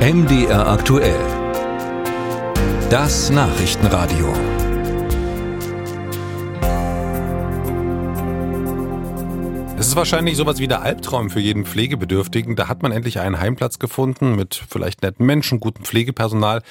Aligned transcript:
MDR 0.00 0.66
aktuell. 0.66 1.20
Das 2.88 3.28
Nachrichtenradio. 3.28 4.32
Es 9.78 9.88
ist 9.88 9.96
wahrscheinlich 9.96 10.38
sowas 10.38 10.58
wie 10.58 10.68
der 10.68 10.80
Albtraum 10.80 11.28
für 11.28 11.40
jeden 11.40 11.66
Pflegebedürftigen. 11.66 12.56
Da 12.56 12.66
hat 12.66 12.82
man 12.82 12.92
endlich 12.92 13.20
einen 13.20 13.40
Heimplatz 13.40 13.78
gefunden 13.78 14.36
mit 14.36 14.54
vielleicht 14.70 15.02
netten 15.02 15.26
Menschen, 15.26 15.60
gutem 15.60 15.84
Pflegepersonal. 15.84 16.62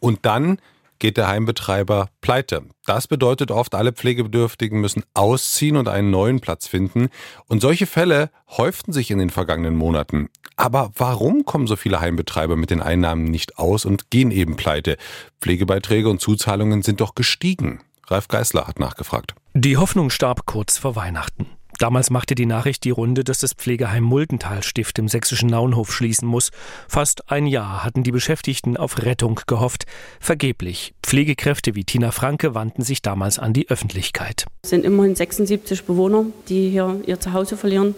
Und 0.00 0.26
dann 0.26 0.58
geht 1.02 1.16
der 1.16 1.26
Heimbetreiber 1.26 2.10
pleite. 2.20 2.62
Das 2.86 3.08
bedeutet 3.08 3.50
oft, 3.50 3.74
alle 3.74 3.92
Pflegebedürftigen 3.92 4.80
müssen 4.80 5.02
ausziehen 5.14 5.76
und 5.76 5.88
einen 5.88 6.12
neuen 6.12 6.38
Platz 6.38 6.68
finden. 6.68 7.08
Und 7.48 7.60
solche 7.60 7.86
Fälle 7.86 8.30
häuften 8.56 8.92
sich 8.92 9.10
in 9.10 9.18
den 9.18 9.30
vergangenen 9.30 9.74
Monaten. 9.74 10.28
Aber 10.54 10.92
warum 10.96 11.44
kommen 11.44 11.66
so 11.66 11.74
viele 11.74 12.00
Heimbetreiber 12.00 12.54
mit 12.54 12.70
den 12.70 12.80
Einnahmen 12.80 13.24
nicht 13.24 13.58
aus 13.58 13.84
und 13.84 14.10
gehen 14.10 14.30
eben 14.30 14.54
pleite? 14.54 14.96
Pflegebeiträge 15.40 16.08
und 16.08 16.20
Zuzahlungen 16.20 16.82
sind 16.82 17.00
doch 17.00 17.16
gestiegen. 17.16 17.80
Ralf 18.06 18.28
Geißler 18.28 18.68
hat 18.68 18.78
nachgefragt. 18.78 19.34
Die 19.54 19.76
Hoffnung 19.76 20.08
starb 20.08 20.46
kurz 20.46 20.78
vor 20.78 20.94
Weihnachten. 20.94 21.46
Damals 21.78 22.10
machte 22.10 22.34
die 22.34 22.46
Nachricht 22.46 22.84
die 22.84 22.90
Runde, 22.90 23.24
dass 23.24 23.38
das 23.38 23.54
Pflegeheim 23.54 24.04
Muldentalstift 24.04 24.98
im 24.98 25.08
sächsischen 25.08 25.48
Naunhof 25.48 25.92
schließen 25.92 26.28
muss. 26.28 26.50
Fast 26.88 27.30
ein 27.30 27.46
Jahr 27.46 27.84
hatten 27.84 28.02
die 28.02 28.12
Beschäftigten 28.12 28.76
auf 28.76 29.02
Rettung 29.02 29.40
gehofft. 29.46 29.86
Vergeblich. 30.20 30.94
Pflegekräfte 31.02 31.74
wie 31.74 31.84
Tina 31.84 32.10
Franke 32.10 32.54
wandten 32.54 32.82
sich 32.82 33.02
damals 33.02 33.38
an 33.38 33.52
die 33.52 33.68
Öffentlichkeit. 33.68 34.46
Es 34.62 34.70
sind 34.70 34.84
immerhin 34.84 35.16
76 35.16 35.84
Bewohner, 35.84 36.26
die 36.48 36.70
hier 36.70 37.00
ihr 37.06 37.20
Zuhause 37.20 37.56
verlieren, 37.56 37.94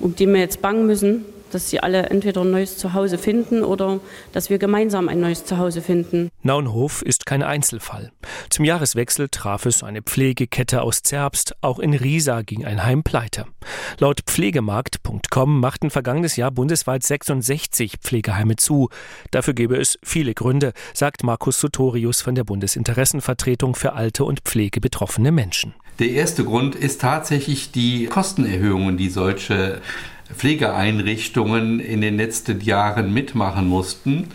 um 0.00 0.14
die 0.14 0.26
wir 0.26 0.38
jetzt 0.38 0.62
bangen 0.62 0.86
müssen, 0.86 1.24
dass 1.50 1.70
sie 1.70 1.80
alle 1.80 2.10
entweder 2.10 2.42
ein 2.42 2.50
neues 2.50 2.78
Zuhause 2.78 3.18
finden 3.18 3.64
oder 3.64 4.00
dass 4.32 4.50
wir 4.50 4.58
gemeinsam 4.58 5.08
ein 5.08 5.20
neues 5.20 5.44
Zuhause 5.44 5.82
finden. 5.82 6.30
Naunhof 6.42 7.02
ist 7.02 7.26
kein 7.26 7.42
Einzelfall. 7.42 8.12
Zum 8.50 8.64
Jahreswechsel 8.64 9.28
traf 9.28 9.66
es 9.66 9.82
eine 9.82 10.02
Pflegekette 10.02 10.82
aus 10.82 11.02
Zerbst. 11.02 11.56
Auch 11.60 11.78
in 11.78 11.94
Riesa 11.94 12.42
ging 12.42 12.64
ein 12.64 12.84
Heim 12.84 13.02
pleite. 13.02 13.46
Laut 13.98 14.20
Pflegemarkt.com 14.26 15.60
machten 15.60 15.90
vergangenes 15.90 16.36
Jahr 16.36 16.50
bundesweit 16.50 17.02
66 17.02 17.98
Pflegeheime 18.00 18.56
zu. 18.56 18.88
Dafür 19.30 19.54
gäbe 19.54 19.76
es 19.76 19.98
viele 20.02 20.34
Gründe, 20.34 20.72
sagt 20.94 21.24
Markus 21.24 21.60
Sotorius 21.60 22.20
von 22.20 22.34
der 22.34 22.44
Bundesinteressenvertretung 22.44 23.74
für 23.74 23.92
alte 23.92 24.24
und 24.24 24.40
pflegebetroffene 24.40 25.32
Menschen. 25.32 25.74
Der 25.98 26.10
erste 26.10 26.44
Grund 26.44 26.76
ist 26.76 27.00
tatsächlich 27.00 27.72
die 27.72 28.06
Kostenerhöhungen, 28.06 28.96
die 28.96 29.08
solche 29.08 29.80
Pflegeeinrichtungen 30.32 31.80
in 31.80 32.00
den 32.00 32.16
letzten 32.16 32.60
Jahren 32.60 33.12
mitmachen 33.12 33.66
mussten. 33.66 34.28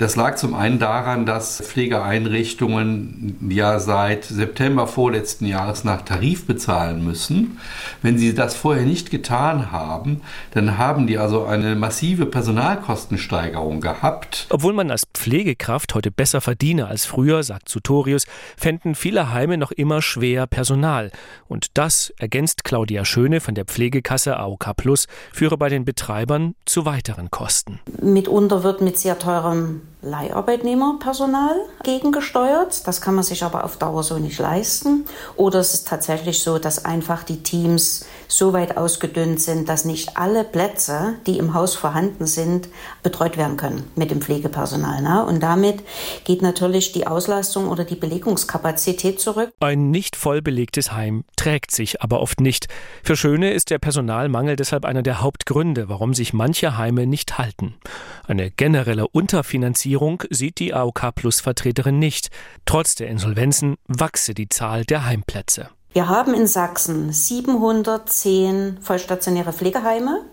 Das 0.00 0.16
lag 0.16 0.36
zum 0.36 0.54
einen 0.54 0.78
daran, 0.78 1.26
dass 1.26 1.60
Pflegeeinrichtungen 1.60 3.36
ja 3.50 3.78
seit 3.78 4.24
September 4.24 4.86
vorletzten 4.86 5.44
Jahres 5.44 5.84
nach 5.84 6.00
Tarif 6.00 6.46
bezahlen 6.46 7.04
müssen. 7.04 7.58
Wenn 8.00 8.16
sie 8.16 8.34
das 8.34 8.56
vorher 8.56 8.86
nicht 8.86 9.10
getan 9.10 9.72
haben, 9.72 10.22
dann 10.52 10.78
haben 10.78 11.06
die 11.06 11.18
also 11.18 11.44
eine 11.44 11.76
massive 11.76 12.24
Personalkostensteigerung 12.24 13.82
gehabt. 13.82 14.46
Obwohl 14.48 14.72
man 14.72 14.90
als 14.90 15.04
Pflegekraft 15.12 15.94
heute 15.94 16.10
besser 16.10 16.40
verdiene 16.40 16.86
als 16.86 17.04
früher, 17.04 17.42
sagt 17.42 17.68
Sutorius, 17.68 18.24
fänden 18.56 18.94
viele 18.94 19.34
Heime 19.34 19.58
noch 19.58 19.70
immer 19.70 20.00
schwer 20.00 20.46
Personal. 20.46 21.10
Und 21.46 21.76
das, 21.76 22.10
ergänzt 22.18 22.64
Claudia 22.64 23.04
Schöne 23.04 23.40
von 23.40 23.54
der 23.54 23.66
Pflegekasse 23.66 24.38
AOK 24.38 24.74
Plus, 24.78 25.08
führe 25.30 25.58
bei 25.58 25.68
den 25.68 25.84
Betreibern 25.84 26.54
zu 26.64 26.86
weiteren 26.86 27.30
Kosten. 27.30 27.80
Mitunter 28.00 28.62
wird 28.62 28.80
mit 28.80 28.96
sehr 28.96 29.18
teurem 29.18 29.82
Leiharbeitnehmerpersonal 30.02 31.56
gegengesteuert. 31.82 32.86
Das 32.86 33.00
kann 33.00 33.14
man 33.14 33.24
sich 33.24 33.44
aber 33.44 33.64
auf 33.64 33.76
Dauer 33.76 34.02
so 34.02 34.18
nicht 34.18 34.38
leisten. 34.38 35.04
Oder 35.36 35.60
es 35.60 35.74
ist 35.74 35.88
tatsächlich 35.88 36.42
so, 36.42 36.58
dass 36.58 36.84
einfach 36.84 37.22
die 37.22 37.42
Teams 37.42 38.06
so 38.30 38.52
weit 38.52 38.76
ausgedünnt 38.76 39.40
sind, 39.40 39.68
dass 39.68 39.84
nicht 39.84 40.16
alle 40.16 40.44
Plätze, 40.44 41.16
die 41.26 41.38
im 41.38 41.52
Haus 41.52 41.74
vorhanden 41.74 42.26
sind, 42.26 42.68
betreut 43.02 43.36
werden 43.36 43.56
können 43.56 43.90
mit 43.96 44.10
dem 44.10 44.20
Pflegepersonal. 44.20 45.02
Ne? 45.02 45.24
Und 45.26 45.42
damit 45.42 45.82
geht 46.24 46.40
natürlich 46.40 46.92
die 46.92 47.06
Auslastung 47.06 47.68
oder 47.68 47.84
die 47.84 47.96
Belegungskapazität 47.96 49.20
zurück. 49.20 49.52
Ein 49.60 49.90
nicht 49.90 50.16
voll 50.16 50.42
belegtes 50.42 50.92
Heim 50.92 51.24
trägt 51.36 51.72
sich 51.72 52.02
aber 52.02 52.20
oft 52.20 52.40
nicht. 52.40 52.68
Für 53.02 53.16
Schöne 53.16 53.52
ist 53.52 53.70
der 53.70 53.78
Personalmangel 53.78 54.56
deshalb 54.56 54.84
einer 54.84 55.02
der 55.02 55.20
Hauptgründe, 55.20 55.88
warum 55.88 56.14
sich 56.14 56.32
manche 56.32 56.78
Heime 56.78 57.06
nicht 57.06 57.38
halten. 57.38 57.74
Eine 58.26 58.50
generelle 58.50 59.08
Unterfinanzierung 59.08 60.22
sieht 60.30 60.60
die 60.60 60.72
AOK 60.72 61.14
Plus 61.16 61.40
Vertreterin 61.40 61.98
nicht. 61.98 62.30
Trotz 62.64 62.94
der 62.94 63.08
Insolvenzen 63.08 63.76
wachse 63.88 64.34
die 64.34 64.48
Zahl 64.48 64.84
der 64.84 65.04
Heimplätze. 65.04 65.70
Wir 65.92 66.08
haben 66.08 66.34
in 66.34 66.46
Sachsen 66.46 67.12
710 67.12 68.78
vollstationäre 68.80 69.52
Pflegeheime 69.52 70.24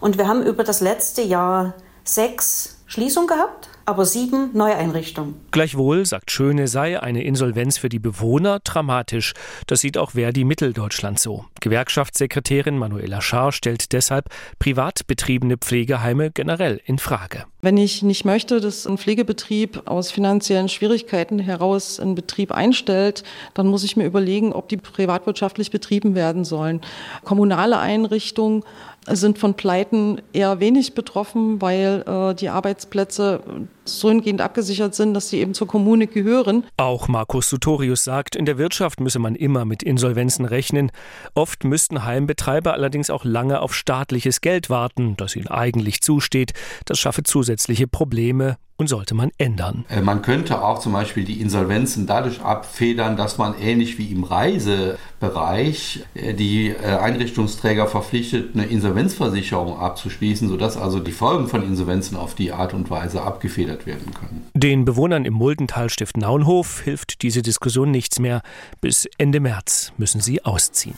und 0.00 0.16
wir 0.16 0.26
haben 0.26 0.42
über 0.42 0.64
das 0.64 0.80
letzte 0.80 1.20
Jahr 1.20 1.74
sechs 2.04 2.78
Schließungen 2.86 3.28
gehabt 3.28 3.68
aber 3.86 4.04
sieben 4.04 4.50
Neueinrichtungen. 4.54 5.34
Gleichwohl, 5.50 6.06
sagt 6.06 6.30
Schöne, 6.30 6.68
sei 6.68 7.00
eine 7.00 7.22
Insolvenz 7.24 7.78
für 7.78 7.88
die 7.88 7.98
Bewohner 7.98 8.60
dramatisch. 8.60 9.34
Das 9.66 9.80
sieht 9.80 9.98
auch 9.98 10.12
Verdi 10.12 10.44
Mitteldeutschland 10.44 11.18
so. 11.18 11.44
Gewerkschaftssekretärin 11.60 12.78
Manuela 12.78 13.20
Schaar 13.20 13.52
stellt 13.52 13.92
deshalb 13.92 14.28
privat 14.58 15.06
betriebene 15.06 15.56
Pflegeheime 15.58 16.30
generell 16.30 16.80
in 16.84 16.98
Frage. 16.98 17.44
Wenn 17.60 17.76
ich 17.76 18.02
nicht 18.02 18.24
möchte, 18.24 18.60
dass 18.60 18.86
ein 18.86 18.98
Pflegebetrieb 18.98 19.82
aus 19.86 20.10
finanziellen 20.10 20.68
Schwierigkeiten 20.68 21.38
heraus 21.38 21.98
einen 21.98 22.14
Betrieb 22.14 22.52
einstellt, 22.52 23.24
dann 23.54 23.66
muss 23.66 23.84
ich 23.84 23.96
mir 23.96 24.04
überlegen, 24.04 24.52
ob 24.52 24.68
die 24.68 24.76
privatwirtschaftlich 24.76 25.70
betrieben 25.70 26.14
werden 26.14 26.44
sollen. 26.44 26.80
Kommunale 27.24 27.78
Einrichtungen 27.78 28.64
sind 29.08 29.38
von 29.38 29.54
Pleiten 29.54 30.20
eher 30.32 30.60
wenig 30.60 30.94
betroffen, 30.94 31.60
weil 31.60 32.04
äh, 32.06 32.34
die 32.34 32.48
Arbeitsplätze 32.48 33.40
so 33.84 34.08
hingehend 34.08 34.40
abgesichert 34.40 34.94
sind, 34.94 35.14
dass 35.14 35.28
sie 35.28 35.40
eben 35.40 35.54
zur 35.54 35.66
Kommune 35.66 36.06
gehören. 36.06 36.64
Auch 36.76 37.08
Markus 37.08 37.48
Sutorius 37.48 38.04
sagt, 38.04 38.36
in 38.36 38.46
der 38.46 38.58
Wirtschaft 38.58 39.00
müsse 39.00 39.18
man 39.18 39.34
immer 39.34 39.64
mit 39.64 39.82
Insolvenzen 39.82 40.44
rechnen. 40.44 40.90
Oft 41.34 41.64
müssten 41.64 42.04
Heimbetreiber 42.04 42.72
allerdings 42.72 43.10
auch 43.10 43.24
lange 43.24 43.60
auf 43.60 43.74
staatliches 43.74 44.40
Geld 44.40 44.70
warten, 44.70 45.16
das 45.16 45.36
ihnen 45.36 45.48
eigentlich 45.48 46.00
zusteht. 46.00 46.52
Das 46.84 46.98
schaffe 46.98 47.22
zusätzliche 47.22 47.86
Probleme 47.86 48.56
und 48.76 48.88
sollte 48.88 49.14
man 49.14 49.30
ändern. 49.38 49.84
Äh, 49.88 50.00
man 50.00 50.22
könnte 50.22 50.62
auch 50.62 50.78
zum 50.78 50.92
Beispiel 50.92 51.24
die 51.24 51.40
Insolvenzen 51.40 52.06
dadurch 52.06 52.40
abfedern, 52.40 53.16
dass 53.16 53.38
man 53.38 53.54
ähnlich 53.60 53.98
wie 53.98 54.10
im 54.10 54.24
Reisebereich 54.24 56.04
äh, 56.14 56.34
die 56.34 56.70
äh, 56.70 56.96
Einrichtungsträger 56.96 57.86
verpflichtet, 57.86 58.54
eine 58.54 58.66
Insolvenzversicherung 58.66 59.78
abzuschließen, 59.78 60.48
sodass 60.48 60.76
also 60.76 60.98
die 60.98 61.12
Folgen 61.12 61.48
von 61.48 61.62
Insolvenzen 61.62 62.16
auf 62.16 62.34
die 62.34 62.52
Art 62.52 62.74
und 62.74 62.90
Weise 62.90 63.22
abgefedert 63.22 63.86
werden 63.86 64.12
können. 64.14 64.46
Den 64.54 64.84
Bewohnern 64.84 65.24
im 65.24 65.34
Muldentalstift 65.34 66.16
Naunhof 66.16 66.80
hilft 66.82 67.22
diese 67.22 67.42
Diskussion 67.42 67.90
nichts 67.90 68.18
mehr. 68.18 68.42
Bis 68.80 69.08
Ende 69.18 69.40
März 69.40 69.92
müssen 69.96 70.20
sie 70.20 70.44
ausziehen. 70.44 70.94